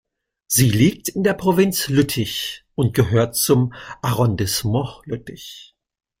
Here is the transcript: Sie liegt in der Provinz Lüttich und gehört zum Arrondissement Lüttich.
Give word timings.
Sie 0.47 0.67
liegt 0.67 1.09
in 1.09 1.21
der 1.21 1.35
Provinz 1.35 1.87
Lüttich 1.87 2.65
und 2.73 2.95
gehört 2.95 3.35
zum 3.35 3.71
Arrondissement 4.01 4.99
Lüttich. 5.05 5.75